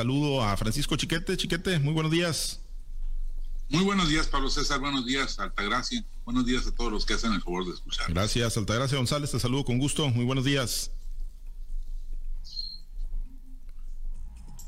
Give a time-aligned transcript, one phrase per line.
[0.00, 1.36] Saludo a Francisco Chiquete.
[1.36, 2.60] Chiquete, muy buenos días.
[3.70, 4.78] Muy buenos días, Pablo César.
[4.78, 6.04] Buenos días, Altagracia.
[6.24, 8.08] Buenos días a todos los que hacen el favor de escuchar.
[8.08, 9.32] Gracias, Altagracia González.
[9.32, 10.08] Te saludo con gusto.
[10.10, 10.92] Muy buenos días.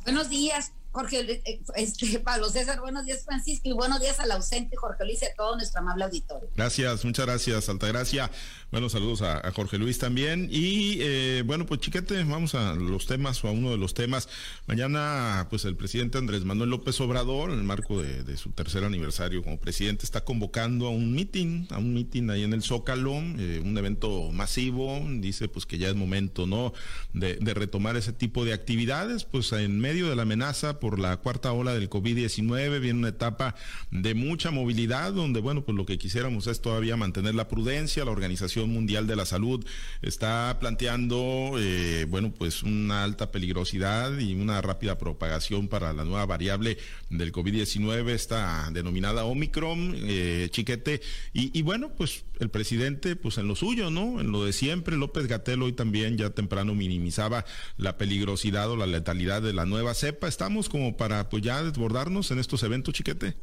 [0.03, 0.73] Buenos días.
[0.93, 5.23] Jorge, eh, este, Pablo César, buenos días Francisco y buenos días al ausente Jorge Luis
[5.23, 6.49] y a todo nuestro amable auditorio.
[6.55, 8.31] Gracias, muchas gracias, Altagracia.
[8.71, 10.49] Buenos saludos a, Jorge Luis también.
[10.51, 14.29] Y eh, bueno, pues chiquete, vamos a los temas o a uno de los temas.
[14.67, 19.43] Mañana, pues el presidente Andrés Manuel López Obrador, en el marco de, su tercer aniversario
[19.43, 23.61] como presidente, está convocando a un meeting, a un meeting ahí en el Zócalo, eh,
[23.63, 25.01] un evento masivo.
[25.07, 26.73] Dice pues que ya es momento, ¿no?
[27.13, 31.53] De retomar ese tipo de actividades, pues en medio de la amenaza por la cuarta
[31.53, 33.55] ola del COVID-19, viene una etapa
[33.93, 38.05] de mucha movilidad, donde, bueno, pues lo que quisiéramos es todavía mantener la prudencia.
[38.05, 39.65] La Organización Mundial de la Salud
[40.03, 46.27] está planteando, eh, bueno, pues una alta peligrosidad y una rápida propagación para la nueva
[46.27, 46.79] variable
[47.11, 51.01] del COVID-19, esta denominada Omicron, eh, chiquete.
[51.33, 54.21] Y, y bueno, pues el presidente, pues en lo suyo, ¿no?
[54.21, 57.45] En lo de siempre, López Gatel hoy también ya temprano minimizaba
[57.77, 60.27] la peligrosidad o la letalidad de la nueva cepa.
[60.27, 63.37] Estamos como para pues ya desbordarnos en estos eventos, chiquete?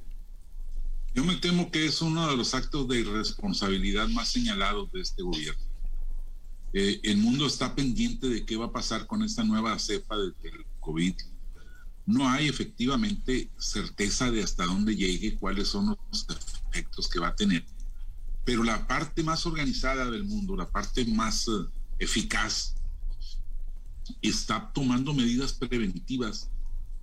[1.13, 5.21] Yo me temo que es uno de los actos de irresponsabilidad más señalados de este
[5.21, 5.61] gobierno.
[6.73, 10.33] Eh, el mundo está pendiente de qué va a pasar con esta nueva cepa del
[10.79, 11.13] COVID.
[12.07, 16.25] No hay efectivamente certeza de hasta dónde llegue, cuáles son los
[16.71, 17.63] efectos que va a tener.
[18.43, 21.51] Pero la parte más organizada del mundo, la parte más eh,
[21.99, 22.73] eficaz,
[24.19, 26.49] está tomando medidas preventivas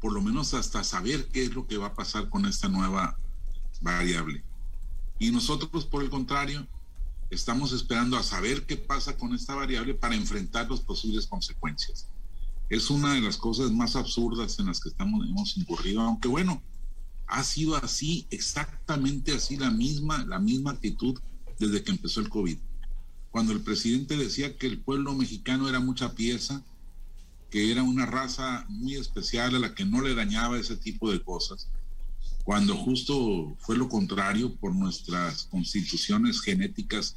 [0.01, 3.19] por lo menos hasta saber qué es lo que va a pasar con esta nueva
[3.81, 4.45] variable.
[5.19, 6.67] Y nosotros, por el contrario,
[7.31, 12.09] estamos esperando a saber qué pasa con esta variable para enfrentar las posibles consecuencias.
[12.69, 16.63] Es una de las cosas más absurdas en las que estamos, hemos incurrido, aunque bueno,
[17.27, 21.19] ha sido así, exactamente así la misma, la misma actitud
[21.59, 22.59] desde que empezó el COVID.
[23.31, 26.63] Cuando el presidente decía que el pueblo mexicano era mucha pieza,
[27.51, 31.23] que era una raza muy especial a la que no le dañaba ese tipo de
[31.23, 31.69] cosas,
[32.47, 37.17] cuando justo fue lo contrario, por nuestras constituciones genéticas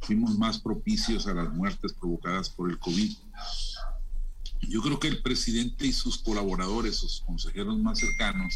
[0.00, 3.12] fuimos más propicios a las muertes provocadas por el COVID.
[4.68, 8.54] Yo creo que el presidente y sus colaboradores, sus consejeros más cercanos,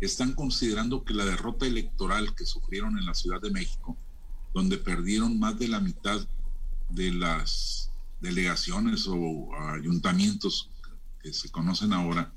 [0.00, 3.96] están considerando que la derrota electoral que sufrieron en la Ciudad de México,
[4.52, 6.20] donde perdieron más de la mitad
[6.90, 7.90] de las
[8.20, 10.70] delegaciones o ayuntamientos
[11.20, 12.32] que se conocen ahora,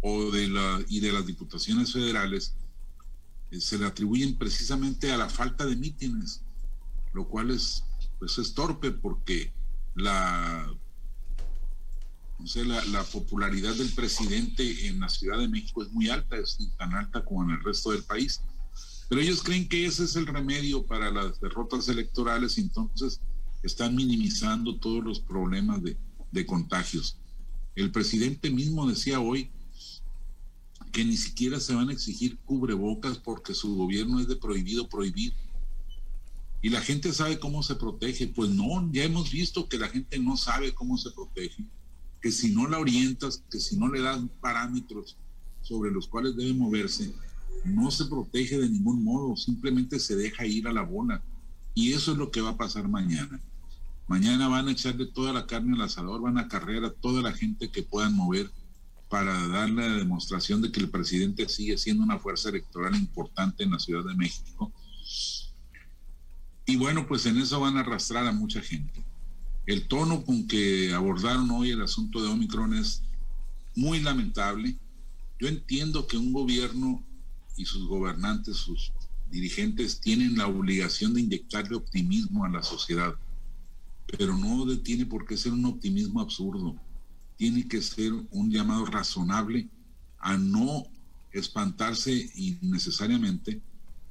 [0.00, 2.54] o de la, y de las diputaciones federales,
[3.50, 6.42] eh, se le atribuyen precisamente a la falta de mítines,
[7.12, 7.84] lo cual es,
[8.18, 9.52] pues es torpe porque
[9.94, 10.66] la,
[12.38, 16.36] no sé, la, la, popularidad del presidente en la Ciudad de México es muy alta,
[16.36, 18.40] es tan alta como en el resto del país.
[19.08, 23.20] Pero ellos creen que ese es el remedio para las derrotas electorales y entonces
[23.62, 25.96] están minimizando todos los problemas de,
[26.46, 27.16] contagios.
[27.74, 29.50] El presidente mismo decía hoy
[30.92, 35.32] que ni siquiera se van a exigir cubrebocas porque su gobierno es de prohibido prohibir.
[36.62, 38.28] Y la gente sabe cómo se protege.
[38.28, 41.64] Pues no, ya hemos visto que la gente no sabe cómo se protege,
[42.20, 45.16] que si no la orientas, que si no le das parámetros
[45.60, 47.12] sobre los cuales debe moverse,
[47.64, 51.22] no se protege de ningún modo, simplemente se deja ir a la bola.
[51.74, 53.40] Y eso es lo que va a pasar mañana.
[54.08, 57.32] Mañana van a echarle toda la carne al asador, van a cargar a toda la
[57.32, 58.50] gente que puedan mover
[59.08, 63.70] para darle la demostración de que el presidente sigue siendo una fuerza electoral importante en
[63.70, 64.72] la Ciudad de México.
[66.66, 69.04] Y bueno, pues en eso van a arrastrar a mucha gente.
[69.66, 73.02] El tono con que abordaron hoy el asunto de Omicron es
[73.76, 74.76] muy lamentable.
[75.38, 77.04] Yo entiendo que un gobierno
[77.56, 78.92] y sus gobernantes, sus
[79.30, 83.14] dirigentes, tienen la obligación de inyectarle optimismo a la sociedad
[84.16, 86.76] pero no tiene por qué ser un optimismo absurdo.
[87.36, 89.68] Tiene que ser un llamado razonable
[90.18, 90.84] a no
[91.32, 93.60] espantarse innecesariamente,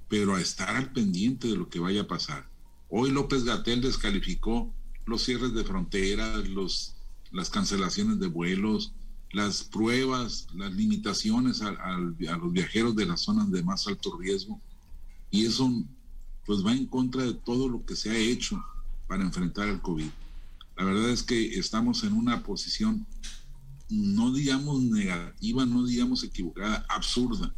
[0.09, 2.49] pero a estar al pendiente de lo que vaya a pasar.
[2.89, 4.73] Hoy López Gatel descalificó
[5.05, 6.95] los cierres de fronteras, los,
[7.31, 8.93] las cancelaciones de vuelos,
[9.31, 14.59] las pruebas, las limitaciones a, a, los viajeros de las zonas de más alto riesgo.
[15.29, 15.71] Y eso
[16.45, 18.61] pues va en contra de todo lo que se ha hecho
[19.11, 20.07] para enfrentar el COVID.
[20.77, 23.05] La verdad es que estamos en una posición,
[23.89, 27.53] no digamos negativa, no digamos equivocada, absurda,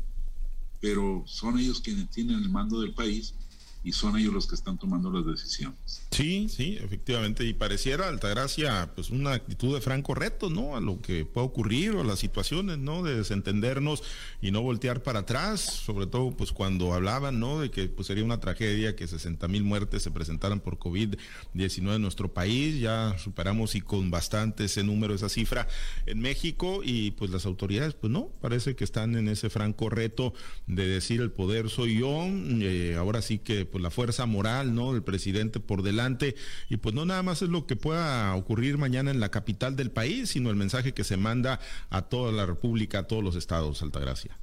[0.81, 3.35] pero son ellos quienes tienen el mando del país
[3.83, 6.03] y son ellos los que están tomando las decisiones.
[6.11, 10.75] Sí, sí, efectivamente, y pareciera Altagracia pues una actitud de franco reto, ¿no?
[10.75, 13.03] A lo que puede ocurrir o a las situaciones, ¿no?
[13.03, 14.03] De desentendernos
[14.41, 17.59] y no voltear para atrás, sobre todo pues cuando hablaban, ¿no?
[17.59, 22.01] De que pues sería una tragedia que 60 mil muertes se presentaran por COVID-19 en
[22.01, 25.67] nuestro país, ya superamos y con bastante ese número, esa cifra
[26.05, 30.33] en México y pues las autoridades pues no, parece que están en ese franco reto
[30.67, 34.93] de decir el poder soy yo, eh, ahora sí que pues la fuerza moral, ¿no?
[34.93, 36.35] Del presidente por delante
[36.69, 39.89] y pues no nada más es lo que pueda ocurrir mañana en la capital del
[39.89, 41.59] país, sino el mensaje que se manda
[41.89, 44.37] a toda la República, a todos los estados, Altagracia.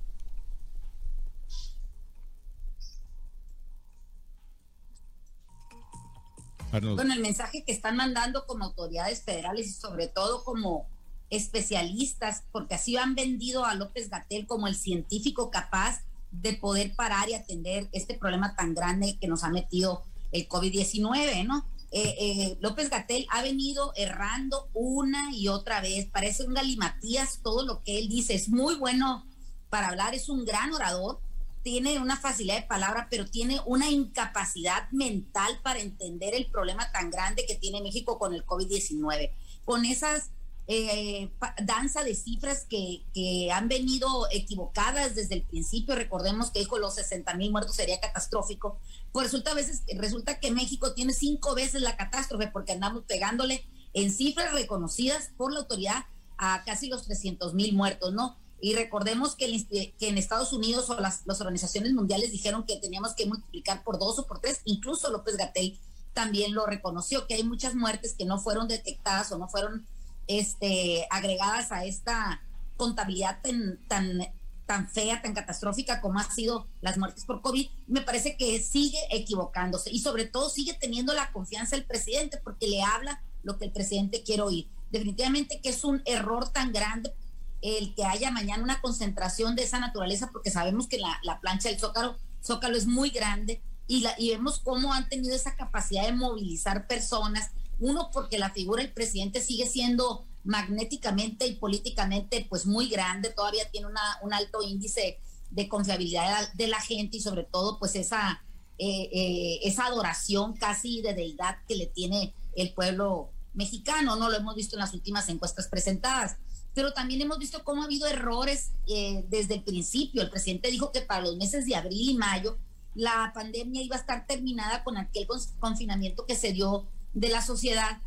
[6.73, 10.89] Bueno, el mensaje que están mandando como autoridades federales y sobre todo como
[11.31, 17.29] especialistas, porque así han vendido a López Gatel como el científico capaz de poder parar
[17.29, 21.67] y atender este problema tan grande que nos ha metido el COVID-19, ¿no?
[21.93, 27.67] Eh, eh, López Gatel ha venido errando una y otra vez, parece un galimatías todo
[27.67, 29.27] lo que él dice, es muy bueno
[29.71, 31.21] para hablar, es un gran orador,
[31.63, 37.11] tiene una facilidad de palabra, pero tiene una incapacidad mental para entender el problema tan
[37.11, 39.33] grande que tiene México con el COVID-19,
[39.65, 40.31] con esas
[40.67, 41.31] eh,
[41.65, 45.95] danza de cifras que, que, han venido equivocadas desde el principio.
[45.95, 48.79] Recordemos que dijo los 60 mil muertos sería catastrófico.
[49.13, 53.65] Pues resulta, a veces, resulta que México tiene cinco veces la catástrofe porque andamos pegándole
[53.95, 56.05] en cifras reconocidas por la autoridad
[56.39, 58.39] a casi los 300 mil muertos, ¿no?
[58.61, 59.65] Y recordemos que,
[59.99, 63.99] que en Estados Unidos o las, las, organizaciones mundiales dijeron que teníamos que multiplicar por
[63.99, 65.79] dos o por tres, incluso López Gatel
[66.13, 69.87] también lo reconoció, que hay muchas muertes que no fueron detectadas o no fueron
[70.31, 72.41] este, agregadas a esta
[72.77, 74.21] contabilidad tan, tan,
[74.65, 79.01] tan fea, tan catastrófica como ha sido las muertes por COVID, me parece que sigue
[79.11, 83.65] equivocándose y sobre todo sigue teniendo la confianza del presidente porque le habla lo que
[83.65, 84.69] el presidente quiere oír.
[84.93, 87.13] Definitivamente que es un error tan grande
[87.61, 91.69] el que haya mañana una concentración de esa naturaleza porque sabemos que la, la plancha
[91.69, 96.07] del Zócalo, Zócalo es muy grande y, la, y vemos cómo han tenido esa capacidad
[96.07, 97.51] de movilizar personas
[97.81, 103.69] uno, porque la figura del presidente sigue siendo magnéticamente y políticamente pues muy grande, todavía
[103.71, 105.19] tiene una, un alto índice
[105.51, 108.43] de confiabilidad de la gente y sobre todo pues esa,
[108.79, 114.31] eh, eh, esa adoración casi de deidad que le tiene el pueblo mexicano, ¿no?
[114.31, 116.37] Lo hemos visto en las últimas encuestas presentadas.
[116.73, 120.23] Pero también hemos visto cómo ha habido errores eh, desde el principio.
[120.23, 122.59] El presidente dijo que para los meses de abril y mayo
[122.95, 125.27] la pandemia iba a estar terminada con aquel
[125.59, 127.99] confinamiento que se dio de la sociedad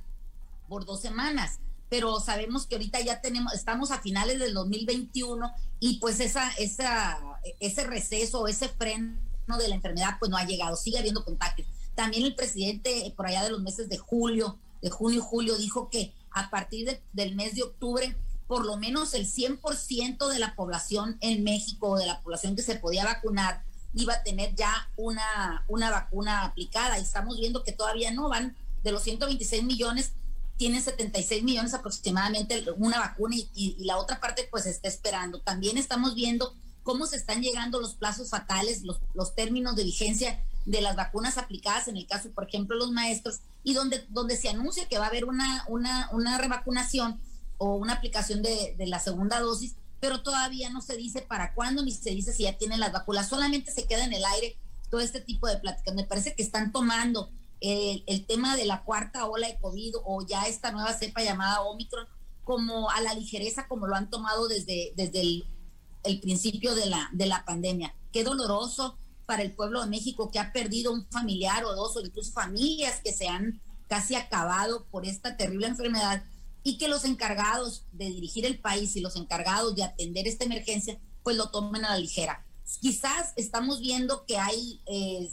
[0.68, 1.60] por dos semanas.
[1.90, 7.20] Pero sabemos que ahorita ya tenemos, estamos a finales del 2021 y pues esa, esa,
[7.60, 9.18] ese receso, ese freno
[9.60, 11.68] de la enfermedad pues no ha llegado, sigue habiendo contagios.
[11.96, 15.90] También el presidente por allá de los meses de julio, de junio y julio, dijo
[15.90, 18.16] que a partir del mes de octubre,
[18.48, 22.76] por lo menos el 100% de la población en México, de la población que se
[22.76, 23.64] podía vacunar,
[23.94, 26.98] iba a tener ya una, una vacuna aplicada.
[26.98, 30.14] Y estamos viendo que todavía no van de los 126 millones,
[30.58, 35.42] tienen 76 millones aproximadamente una vacuna y, la otra parte pues está esperando.
[35.42, 36.54] También estamos viendo
[36.84, 41.88] cómo se están llegando los plazos fatales, los, términos de vigencia de las vacunas aplicadas,
[41.88, 45.10] en el caso, por ejemplo, los maestros, y donde, donde se anuncia que va a
[45.10, 47.20] haber una, una, una revacunación
[47.58, 51.84] o una aplicación de, de la segunda dosis, pero todavía no se dice para cuándo
[51.84, 54.58] ni se dice si ya tienen las vacunas, solamente se queda en el aire
[54.90, 55.96] todo este tipo de pláticas.
[55.96, 57.32] Me parece que están tomando
[57.64, 62.06] el, tema de la cuarta ola de COVID o ya esta nueva cepa llamada Omicron
[62.44, 67.26] como a la ligereza como lo han tomado desde, desde el, principio de la, de
[67.26, 67.96] la pandemia.
[68.12, 72.02] Qué doloroso para el pueblo de México que ha perdido un familiar o dos o
[72.02, 76.24] incluso familias que se han casi acabado por esta terrible enfermedad
[76.64, 81.00] y que los encargados de dirigir el país y los encargados de atender esta emergencia
[81.24, 82.46] pues lo tomen a la ligera.
[82.82, 85.30] Quizás estamos viendo que hay eh,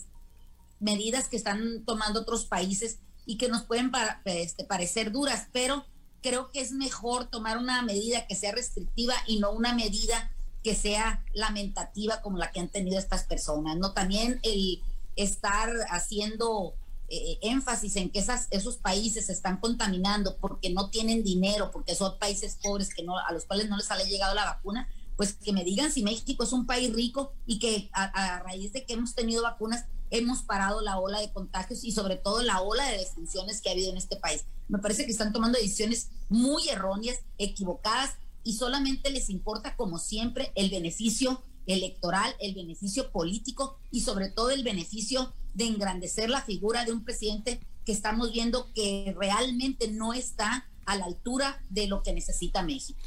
[0.80, 3.92] medidas que están tomando otros países y que nos pueden
[4.24, 5.84] este, parecer duras, pero
[6.22, 10.32] creo que es mejor tomar una medida que sea restrictiva y no una medida
[10.62, 13.92] que sea lamentativa como la que han tenido estas personas, ¿no?
[13.92, 14.82] También el
[15.16, 16.74] estar haciendo
[17.08, 21.94] eh, énfasis en que esas, esos países se están contaminando porque no tienen dinero, porque
[21.94, 25.34] son países pobres que no, a los cuales no les ha llegado la vacuna, pues
[25.34, 28.94] que me digan si México es un país rico y que a raíz de que
[28.94, 32.98] hemos tenido vacunas hemos parado la ola de contagios y sobre todo la ola de
[32.98, 34.44] defunciones que ha habido en este país.
[34.68, 40.52] Me parece que están tomando decisiones muy erróneas, equivocadas y solamente les importa, como siempre,
[40.54, 46.84] el beneficio electoral, el beneficio político y sobre todo el beneficio de engrandecer la figura
[46.84, 52.02] de un presidente que estamos viendo que realmente no está a la altura de lo
[52.02, 52.98] que necesita México.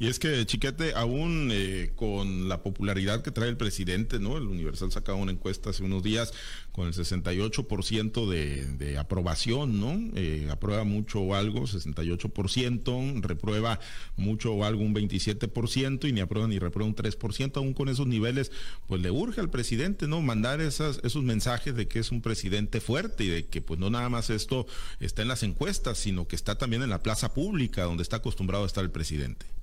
[0.00, 4.38] Y es que, Chiquete, aún eh, con la popularidad que trae el presidente, ¿no?
[4.38, 6.32] El Universal sacaba una encuesta hace unos días
[6.72, 10.00] con el 68% de, de aprobación, ¿no?
[10.16, 13.78] Eh, aprueba mucho o algo, 68%, reprueba
[14.16, 18.06] mucho o algo, un 27%, y ni aprueba ni reprueba un 3%, aún con esos
[18.06, 18.52] niveles,
[18.86, 20.22] pues le urge al presidente, ¿no?
[20.22, 23.90] Mandar esas, esos mensajes de que es un presidente fuerte y de que pues no
[23.90, 24.66] nada más esto
[24.98, 28.64] está en las encuestas, sino que está también en la plaza pública, donde está acostumbrado
[28.64, 29.59] a estar el presidente.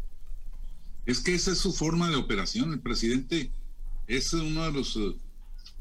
[1.08, 2.74] Es que esa es su forma de operación.
[2.74, 3.50] El presidente
[4.08, 5.16] es uno de los eh,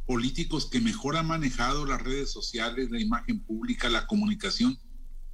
[0.07, 4.79] políticos que mejor ha manejado las redes sociales, la imagen pública, la comunicación,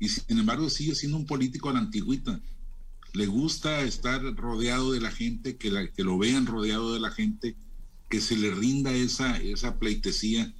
[0.00, 2.40] y sin embargo sigue siendo un político a la antigüita.
[3.12, 7.10] Le gusta estar rodeado de la gente, que, la, que lo vean rodeado de la
[7.10, 7.54] gente,
[8.08, 10.54] que se le rinda esa, esa pleitesía,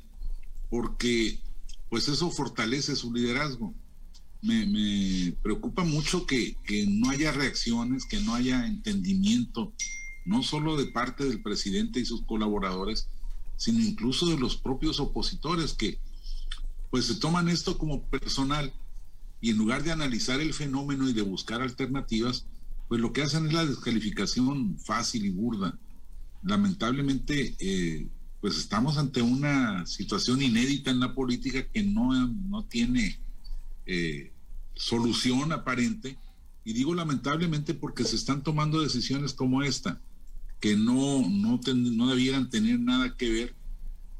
[0.69, 1.41] porque
[1.89, 3.75] pues eso fortalece su liderazgo
[4.43, 6.57] me, preocupa mucho que,
[6.89, 9.73] no haya reacciones, que no haya entendimiento,
[10.25, 13.09] no solo de parte del presidente y sus colaboradores,
[13.57, 15.99] sino incluso de los propios opositores que
[16.91, 18.73] pues se toman esto como personal
[19.41, 22.45] y en lugar de analizar el fenómeno y de buscar alternativas,
[22.89, 25.79] pues lo que hacen es la descalificación fácil y burda.
[26.43, 28.07] Lamentablemente, eh,
[28.41, 33.19] pues estamos ante una situación inédita en la política que no, no tiene
[33.87, 34.32] eh,
[34.75, 36.19] solución aparente,
[36.65, 40.01] y digo lamentablemente porque se están tomando decisiones como esta,
[40.61, 41.59] que no, no,
[42.09, 43.55] debieran tener nada que ver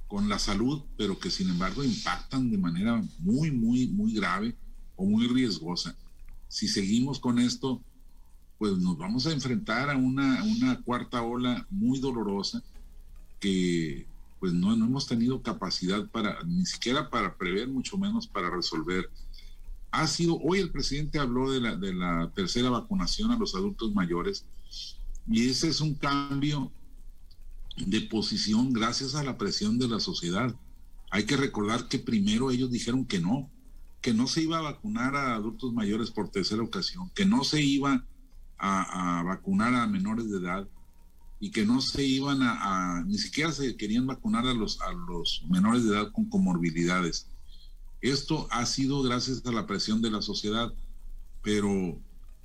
[0.09, 4.57] con la salud, pero que sin embargo impactan de manera muy, muy, muy grave
[4.97, 5.97] o muy riesgosa.
[6.49, 7.81] Si seguimos con esto,
[8.59, 12.63] pues nos vamos a enfrentar a una, una cuarta ola muy dolorosa
[13.39, 14.07] que
[14.41, 19.09] pues no, no hemos tenido capacidad para, ni siquiera para prever, mucho menos para resolver
[19.93, 21.61] ha sido, hoy el presidente habló de
[21.93, 24.47] la, tercera vacunación a los adultos mayores
[25.29, 26.73] y ese es un cambio
[27.77, 30.55] de posición gracias a la presión de la sociedad.
[31.11, 33.51] Hay que recordar que primero ellos dijeron que no,
[34.01, 37.63] que no se iba a vacunar a adultos mayores por tercera ocasión, que no se
[37.63, 38.07] iba
[38.57, 40.67] a, vacunar a menores de edad
[41.39, 45.45] y que no se iban a, ni siquiera se querían vacunar a los, a los
[45.51, 47.27] menores de edad con comorbilidades.
[48.03, 50.75] Esto ha sido gracias a la presión de la sociedad,
[51.41, 51.97] pero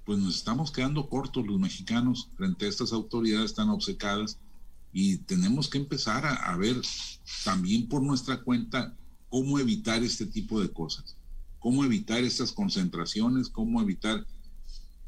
[0.05, 4.37] pues nos estamos quedando cortos los mexicanos frente a estas autoridades tan obcecadas
[4.93, 6.79] y tenemos que empezar a, ver
[7.43, 8.95] también por nuestra cuenta
[9.29, 11.17] cómo evitar este tipo de cosas,
[11.59, 14.25] cómo evitar estas concentraciones, cómo evitar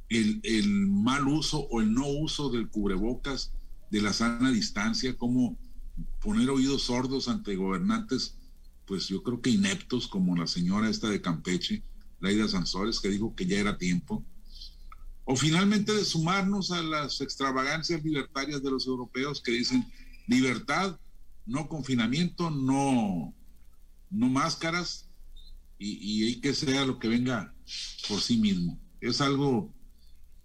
[0.09, 3.51] el, el, mal uso o el no uso del cubrebocas,
[3.91, 5.55] de la sana distancia, cómo
[6.21, 8.35] poner oídos sordos ante gobernantes
[8.89, 11.83] pues yo creo que ineptos como la señora esta de Campeche,
[12.19, 14.25] Laida Sansores, que dijo que ya era tiempo,
[15.25, 19.85] o finalmente de sumarnos a las extravagancias libertarias de los europeos que dicen
[20.25, 20.99] libertad,
[21.45, 23.31] no confinamiento, no,
[24.09, 25.07] no máscaras
[25.77, 27.53] y, y que sea lo que venga
[28.07, 28.79] por sí mismo.
[29.01, 29.71] Es algo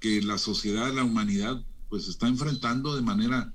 [0.01, 3.55] que la sociedad, la humanidad, pues está enfrentando de manera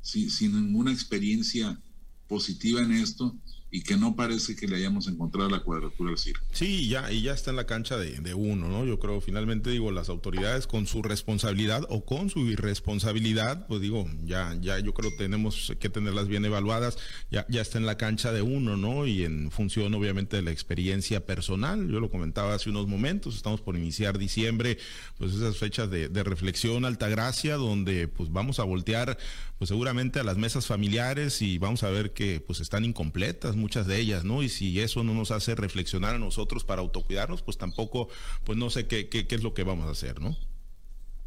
[0.00, 1.78] sin, sin ninguna experiencia
[2.26, 3.38] positiva en esto
[3.70, 6.44] y que no parece que le hayamos encontrado la cuadratura al circo.
[6.52, 8.84] Sí, ya, y ya está en la cancha de, uno, ¿no?
[8.84, 14.08] Yo creo, finalmente digo, las autoridades con su responsabilidad o con su irresponsabilidad, pues digo,
[14.24, 16.96] ya, ya yo creo tenemos que tenerlas bien evaluadas,
[17.30, 19.06] ya, ya está en la cancha de uno, ¿no?
[19.06, 23.60] Y en función obviamente de la experiencia personal, yo lo comentaba hace unos momentos, estamos
[23.60, 24.78] por iniciar diciembre,
[25.18, 29.18] pues esas fechas de, de reflexión, altagracia, donde pues vamos a voltear
[29.58, 33.86] pues seguramente a las mesas familiares y vamos a ver que pues están incompletas muchas
[33.86, 34.42] de ellas, ¿no?
[34.42, 38.08] Y si eso no nos hace reflexionar a nosotros para autocuidarnos, pues tampoco,
[38.44, 40.36] pues no sé qué, es lo que vamos a hacer, ¿no?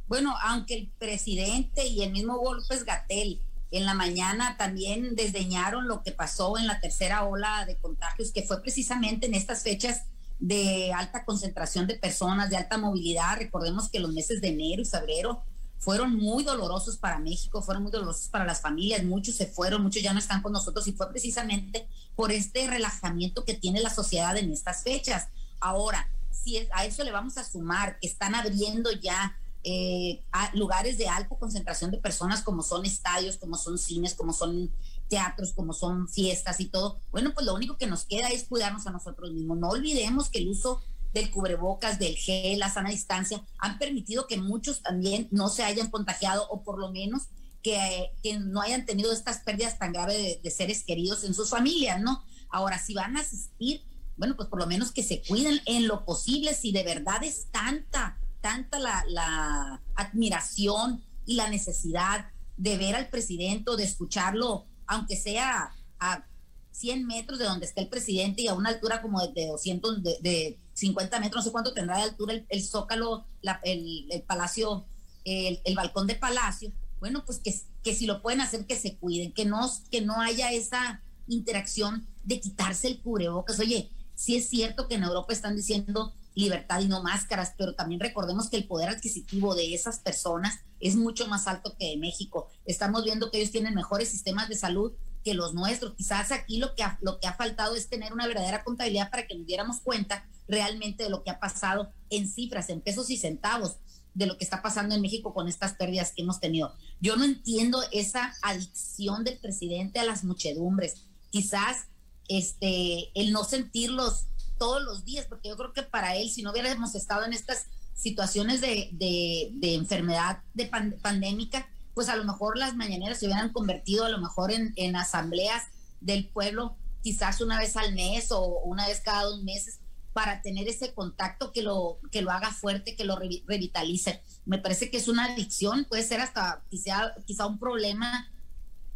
[0.07, 3.39] Bueno, aunque el presidente y el mismo López Gatel
[3.71, 8.43] en la mañana también desdeñaron lo que pasó en la tercera ola de contagios, que
[8.43, 10.03] fue precisamente en estas fechas
[10.39, 13.37] de alta concentración de personas, de alta movilidad.
[13.37, 15.43] Recordemos que los meses de enero y febrero
[15.83, 20.01] fueron muy dolorosos para México, fueron muy dolorosos para las familias, muchos se fueron, muchos
[20.01, 24.37] ya no están con nosotros y fue precisamente por este relajamiento que tiene la sociedad
[24.37, 25.27] en estas fechas.
[25.59, 30.21] Ahora, si a eso le vamos a sumar que están abriendo ya eh,
[30.53, 34.71] lugares de alta concentración de personas como son estadios, como son cines, como son
[35.09, 38.87] teatros, como son fiestas y todo, bueno, pues lo único que nos queda es cuidarnos
[38.87, 39.57] a nosotros mismos.
[39.57, 40.81] No olvidemos que el uso
[41.13, 45.89] del cubrebocas, del gel, la sana distancia, han permitido que muchos también no se hayan
[45.89, 47.27] contagiado o por lo menos
[47.63, 52.23] que, no hayan tenido estas pérdidas tan graves de, seres queridos en sus familias, ¿no?
[52.49, 53.81] Ahora, si van a asistir,
[54.17, 57.47] bueno, pues por lo menos que se cuiden en lo posible, si de verdad es
[57.51, 62.27] tanta, tanta la, admiración y la necesidad
[62.57, 66.25] de ver al presidente o de escucharlo, aunque sea a
[66.71, 70.59] 100 metros de donde está el presidente y a una altura como de, 200, de,
[70.73, 73.25] 50 metros, no sé cuánto tendrá de altura el, zócalo,
[73.63, 74.85] el, el, palacio,
[75.23, 77.53] el, el, balcón de palacio, bueno, pues que,
[77.83, 82.07] que si lo pueden hacer, que se cuiden, que no, que no haya esa interacción
[82.23, 83.59] de quitarse el cubrebocas.
[83.59, 87.99] Oye, sí es cierto que en Europa están diciendo libertad y no máscaras, pero también
[87.99, 92.47] recordemos que el poder adquisitivo de esas personas es mucho más alto que de México.
[92.65, 95.93] Estamos viendo que ellos tienen mejores sistemas de salud que los nuestros.
[95.93, 99.27] Quizás aquí lo que ha, lo que ha faltado es tener una verdadera contabilidad para
[99.27, 103.17] que nos diéramos cuenta realmente de lo que ha pasado en cifras, en pesos y
[103.17, 103.77] centavos
[104.13, 106.73] de lo que está pasando en México con estas pérdidas que hemos tenido.
[107.01, 111.05] Yo no entiendo esa adicción del presidente a las muchedumbres.
[111.31, 111.87] Quizás
[112.27, 116.51] este el no sentirlos todos los días, porque yo creo que para él, si no
[116.51, 120.69] hubiéramos estado en estas situaciones de, de, enfermedad de
[121.01, 124.95] pandémica, pues a lo mejor las mañaneras se hubieran convertido a lo mejor en, en
[124.95, 125.63] asambleas
[126.01, 129.79] del pueblo, quizás una vez al mes o una vez cada dos meses,
[130.13, 134.21] para tener ese contacto que lo, que lo haga fuerte, que lo revitalice.
[134.45, 138.31] Me parece que es una adicción, puede ser hasta quizá, quizá un problema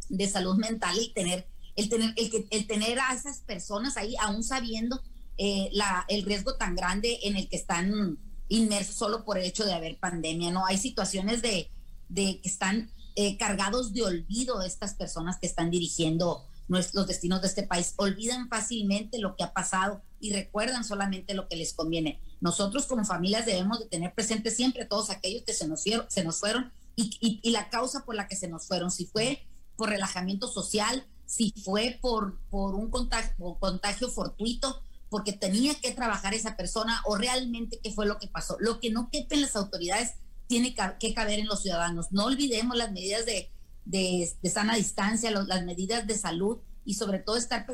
[0.08, 5.02] de salud mental el tener, el tener, el, tener a esas personas ahí, aún sabiendo
[5.36, 5.70] eh,
[6.08, 9.98] el riesgo tan grande en el que están inmersos solo por el hecho de haber
[9.98, 10.64] pandemia, ¿no?
[10.66, 11.70] Hay situaciones de,
[12.08, 17.48] de que están eh, cargados de olvido estas personas que están dirigiendo nuestros destinos de
[17.48, 17.94] este país.
[17.96, 22.20] Olvidan fácilmente lo que ha pasado y recuerdan solamente lo que les conviene.
[22.40, 26.38] Nosotros como familias debemos de tener presente siempre todos aquellos que se nos, se nos
[26.38, 28.90] fueron y, y, la causa por la que se nos fueron.
[28.90, 29.46] Si fue
[29.76, 36.34] por relajamiento social, si fue por, por un contagio, contagio fortuito, porque tenía que trabajar
[36.34, 38.56] esa persona o realmente qué fue lo que pasó.
[38.58, 40.14] Lo que no quepen las autoridades
[40.48, 42.10] tiene que caber en los ciudadanos.
[42.10, 43.50] No olvidemos las medidas de,
[43.88, 47.66] de, sana distancia, las medidas de salud y sobre todo estar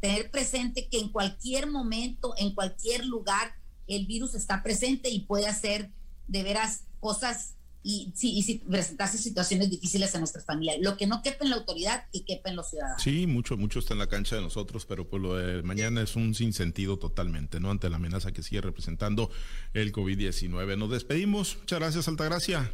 [0.00, 3.54] tener presente que en cualquier momento, en cualquier lugar,
[3.86, 5.90] el virus está presente y puede hacer
[6.26, 10.76] de veras cosas y, sí, y presentarse situaciones difíciles en nuestras familias.
[10.80, 13.02] Lo que no quepa en la autoridad, y quepa en los ciudadanos.
[13.02, 16.16] Sí, mucho, mucho está en la cancha de nosotros, pero pues lo de mañana es
[16.16, 17.70] un sinsentido totalmente, ¿no?
[17.70, 19.30] Ante la amenaza que sigue representando
[19.72, 20.76] el COVID-19.
[20.76, 21.56] Nos despedimos.
[21.60, 22.70] Muchas gracias, Altagracia.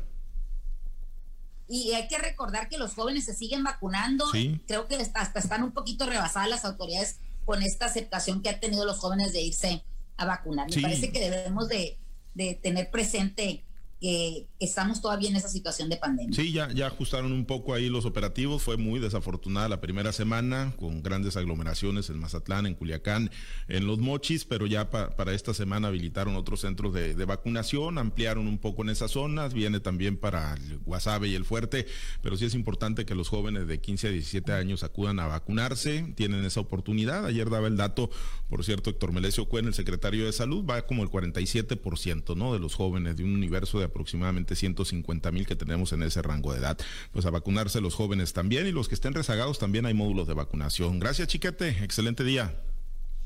[1.68, 4.26] Y hay que recordar que los jóvenes se siguen vacunando.
[4.66, 8.84] Creo que hasta están un poquito rebasadas las autoridades con esta aceptación que han tenido
[8.84, 9.84] los jóvenes de irse
[10.16, 10.68] a vacunar.
[10.74, 11.98] Me parece que debemos de,
[12.34, 13.64] de tener presente
[14.04, 16.36] que estamos todavía en esa situación de pandemia.
[16.36, 18.62] Sí, ya, ya ajustaron un poco ahí los operativos.
[18.62, 23.30] Fue muy desafortunada la primera semana, con grandes aglomeraciones en Mazatlán, en Culiacán,
[23.66, 28.58] en Los Mochis, pero ya para esta semana habilitaron otros centros de, vacunación, ampliaron un
[28.58, 31.86] poco en esas zonas, viene también para el Guasave y el Fuerte,
[32.20, 36.12] pero sí es importante que los jóvenes de 15 a 17 años acudan a vacunarse,
[36.14, 37.24] tienen esa oportunidad.
[37.24, 38.10] Ayer daba el dato,
[38.50, 42.52] por cierto, Héctor Melesio Cuen, el secretario de Salud, va como el 47%, ¿no?
[42.52, 46.52] De los jóvenes de un universo de aproximadamente 150 mil que tenemos en ese rango
[46.52, 46.76] de edad.
[47.12, 50.34] Pues a vacunarse los jóvenes también y los que estén rezagados también hay módulos de
[50.34, 50.98] vacunación.
[50.98, 51.84] Gracias, Chiquete.
[51.84, 52.60] Excelente día.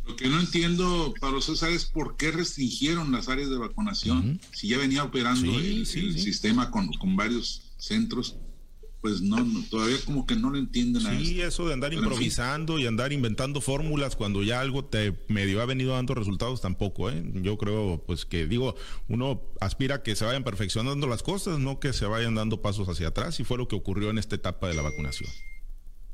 [0.07, 4.41] Lo que no entiendo, Pablo César, es por qué restringieron las áreas de vacunación.
[4.53, 8.37] Si ya venía operando el, sistema con, con varios centros
[9.01, 9.37] pues no,
[9.71, 13.61] todavía como que no lo entienden a Sí, eso de andar improvisando y andar inventando
[13.61, 17.23] fórmulas cuando ya algo te medio ha venido dando resultados tampoco, ¿eh?
[17.35, 18.75] Yo creo, pues que digo,
[19.09, 22.89] uno aspira a que se vayan perfeccionando las cosas, no que se vayan dando pasos
[22.89, 25.31] hacia atrás, y fue lo que ocurrió en esta etapa de la vacunación.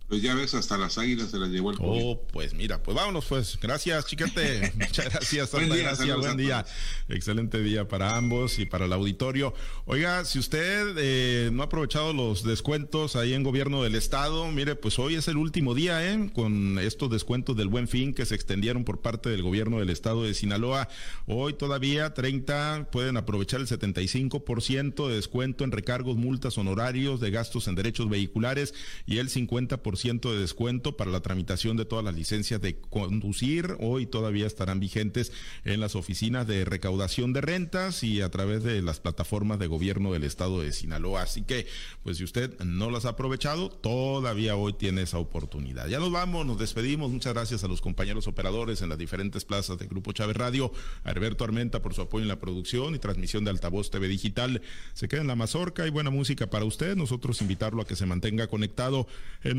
[0.08, 2.00] Pues ya ves, hasta las águilas se las llevó el COVID.
[2.04, 3.58] Oh, pues mira, pues vámonos pues.
[3.60, 4.70] Gracias, chiquete.
[4.78, 6.66] Muchas gracias, buen día, gracias, buen día.
[7.08, 9.54] Excelente día para ambos y para el auditorio.
[9.86, 14.76] Oiga, si usted eh, no ha aprovechado los descuentos ahí en gobierno del estado, mire,
[14.76, 16.30] pues hoy es el último día, ¿eh?
[16.34, 20.24] Con estos descuentos del buen fin que se extendieron por parte del gobierno del estado
[20.24, 20.88] de Sinaloa.
[21.26, 27.68] Hoy todavía 30 pueden aprovechar el 75% de descuento en recargos, multas, honorarios de gastos
[27.68, 28.74] en derechos vehiculares
[29.06, 33.76] y el 50% 50% de descuento para la tramitación de todas las licencias de conducir.
[33.80, 35.32] Hoy todavía estarán vigentes
[35.64, 40.12] en las oficinas de recaudación de rentas y a través de las plataformas de gobierno
[40.12, 41.22] del estado de Sinaloa.
[41.22, 41.66] Así que,
[42.02, 45.88] pues si usted no las ha aprovechado, todavía hoy tiene esa oportunidad.
[45.88, 47.10] Ya nos vamos, nos despedimos.
[47.10, 50.72] Muchas gracias a los compañeros operadores en las diferentes plazas del Grupo Chávez Radio,
[51.04, 54.62] a Alberto Armenta por su apoyo en la producción y transmisión de Altavoz TV Digital.
[54.92, 56.96] Se queda en la mazorca y buena música para usted.
[56.96, 59.06] Nosotros invitarlo a que se mantenga conectado
[59.42, 59.58] en